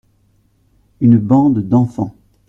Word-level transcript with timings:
Une 0.99 1.19
bande 1.19 1.59
d’enfants. 1.59 2.15